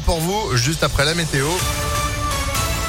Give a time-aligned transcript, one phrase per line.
[0.00, 1.46] pour vous juste après la météo.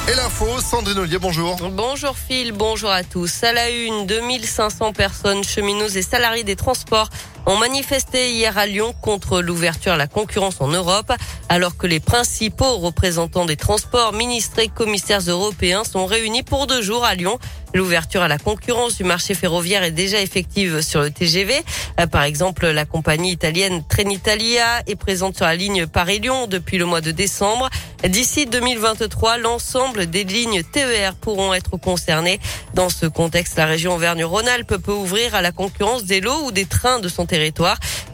[0.08, 1.56] Et l'info, Sandrine Ollier, bonjour.
[1.70, 3.42] Bonjour Phil, bonjour à tous.
[3.42, 7.08] À la une, 2500 personnes, cheminots et salariés des transports
[7.46, 11.12] ont manifesté hier à Lyon contre l'ouverture à la concurrence en Europe,
[11.48, 16.82] alors que les principaux représentants des transports, ministres et commissaires européens sont réunis pour deux
[16.82, 17.38] jours à Lyon.
[17.74, 21.54] L'ouverture à la concurrence du marché ferroviaire est déjà effective sur le TGV.
[21.98, 26.86] Euh, par exemple, la compagnie italienne Trenitalia est présente sur la ligne Paris-Lyon depuis le
[26.86, 27.68] mois de décembre.
[28.04, 32.38] D'ici 2023, l'ensemble des lignes TER pourront être concernées.
[32.74, 36.66] Dans ce contexte, la région Auvergne-Rhône-Alpes peut ouvrir à la concurrence des lots ou des
[36.66, 37.26] trains de son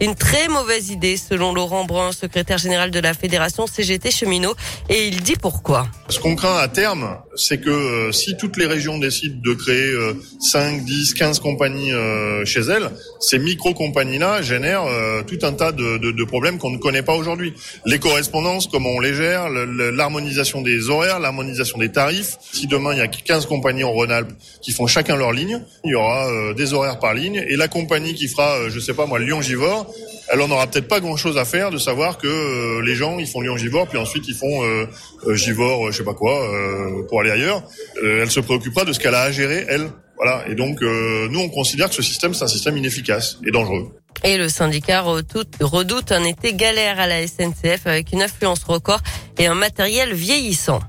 [0.00, 4.54] Une très mauvaise idée, selon Laurent Brun, secrétaire général de la Fédération CGT Cheminot.
[4.88, 5.86] Et il dit pourquoi.
[6.08, 9.92] Ce qu'on craint à terme, c'est que euh, si toutes les régions décident de créer
[10.40, 15.98] 5, 10, 15 compagnies euh, chez elles, ces micro-compagnies-là génèrent euh, tout un tas de,
[15.98, 17.54] de, de problèmes qu'on ne connaît pas aujourd'hui.
[17.86, 22.36] Les correspondances, comment on les gère, l'harmonisation des horaires, l'harmonisation des tarifs.
[22.52, 25.90] Si demain il y a 15 compagnies en Rhône-Alpes qui font chacun leur ligne, il
[25.90, 29.18] y aura des horaires par ligne et la compagnie qui fera, je sais pas moi,
[29.18, 29.92] Lyon-Givor,
[30.32, 33.26] elle en aura peut-être pas grand-chose à faire de savoir que euh, les gens ils
[33.26, 34.86] font Lyon-Givor puis ensuite ils font euh,
[35.26, 37.62] euh Givor, je sais pas quoi, euh, pour aller ailleurs.
[38.02, 39.90] elle se préoccupera de ce qu'elle a à gérer elle.
[40.16, 40.44] Voilà.
[40.48, 43.88] Et donc nous on considère que ce système c'est un système inefficace et dangereux.
[44.22, 49.00] Et le syndicat redoute un été galère à la SNCF avec une affluence record
[49.38, 50.80] et un matériel vieillissant.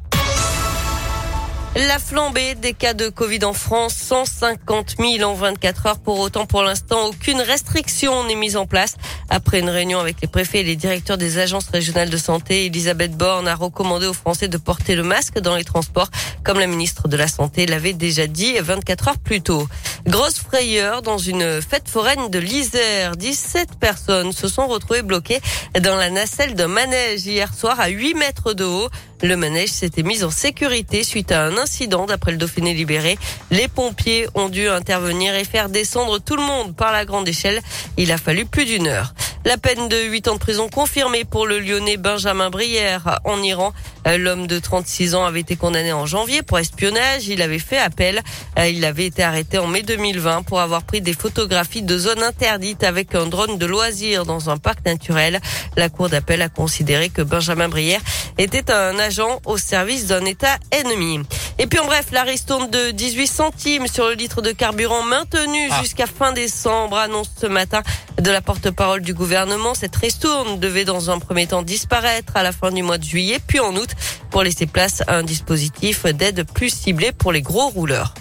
[1.75, 5.99] La flambée des cas de Covid en France, 150 000 en 24 heures.
[5.99, 8.97] Pour autant, pour l'instant, aucune restriction n'est mise en place.
[9.33, 13.15] Après une réunion avec les préfets et les directeurs des agences régionales de santé, Elisabeth
[13.15, 16.09] Borne a recommandé aux Français de porter le masque dans les transports,
[16.43, 19.69] comme la ministre de la Santé l'avait déjà dit 24 heures plus tôt.
[20.05, 23.15] Grosse frayeur dans une fête foraine de l'Isère.
[23.15, 25.39] 17 personnes se sont retrouvées bloquées
[25.79, 28.89] dans la nacelle d'un manège hier soir à 8 mètres de haut.
[29.23, 33.19] Le manège s'était mis en sécurité suite à un incident d'après le Dauphiné libéré.
[33.51, 37.61] Les pompiers ont dû intervenir et faire descendre tout le monde par la grande échelle.
[37.97, 39.13] Il a fallu plus d'une heure.
[39.43, 43.73] La peine de 8 ans de prison confirmée pour le lyonnais Benjamin Brière en Iran.
[44.07, 47.27] Euh, l'homme de 36 ans avait été condamné en janvier pour espionnage.
[47.27, 48.21] Il avait fait appel.
[48.59, 52.21] Euh, il avait été arrêté en mai 2020 pour avoir pris des photographies de zones
[52.21, 55.39] interdites avec un drone de loisirs dans un parc naturel.
[55.75, 58.01] La cour d'appel a considéré que Benjamin Brière
[58.37, 61.19] était un agent au service d'un État ennemi.
[61.61, 65.69] Et puis en bref, la ristourne de 18 centimes sur le litre de carburant maintenue
[65.69, 65.79] ah.
[65.79, 67.83] jusqu'à fin décembre annonce ce matin
[68.19, 69.75] de la porte-parole du gouvernement.
[69.75, 73.37] Cette ristourne devait dans un premier temps disparaître à la fin du mois de juillet,
[73.45, 73.91] puis en août
[74.31, 78.15] pour laisser place à un dispositif d'aide plus ciblé pour les gros rouleurs.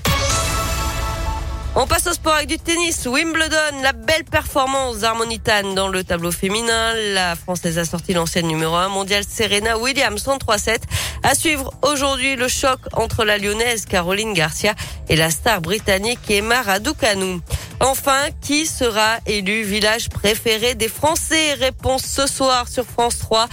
[1.76, 3.06] On passe au sport avec du tennis.
[3.06, 6.94] Wimbledon, la belle performance d'Harmonitan dans le tableau féminin.
[7.14, 10.80] La Française a sorti l'ancienne numéro 1 mondiale Serena Williams 103-7.
[11.22, 14.75] À suivre aujourd'hui le choc entre la lyonnaise Caroline Garcia
[15.08, 17.41] et la star britannique Emma Raducanu.
[17.80, 23.48] Enfin, qui sera élu village préféré des Français Réponse ce soir sur France 3.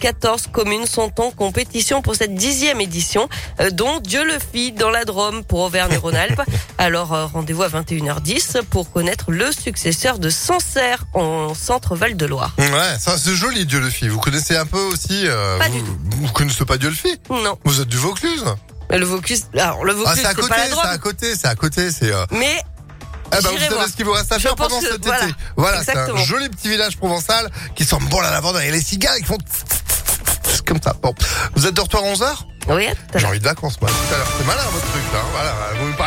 [0.00, 3.28] 14 euh, communes sont en compétition pour cette dixième édition,
[3.60, 6.42] euh, dont Dieu le fit dans la Drôme pour Auvergne-Rhône-Alpes.
[6.78, 12.54] Alors euh, rendez-vous à 21h10 pour connaître le successeur de Sancerre en centre Val-de-Loire.
[12.58, 14.06] Ouais, ça c'est joli Dieu le fit.
[14.06, 15.98] Vous connaissez un peu aussi pas vous, du tout.
[16.10, 17.18] vous connaissez pas Dieu le fit?
[17.30, 17.58] Non.
[17.64, 18.44] Vous êtes du Vaucluse?
[18.90, 21.90] Le Vaucluse, alors le Vaucluse, ah, c'est à côté, c'est à côté, c'est à côté,
[21.90, 22.12] c'est.
[22.30, 22.62] Mais
[23.38, 25.24] eh ben, vous savez ce qu'il vous reste à faire pendant cet voilà.
[25.24, 25.34] été.
[25.56, 29.18] Voilà, c'est un joli petit village provençal qui sent bon la lavande et les cigales
[29.18, 29.38] qui font
[30.66, 30.94] comme ça.
[31.02, 31.14] Bon,
[31.54, 32.26] vous êtes de retour à 11h
[32.68, 33.90] Oui, J'ai envie de vacances, moi.
[34.38, 35.20] C'est malin votre truc là.
[35.32, 36.00] Voilà, vous me parlez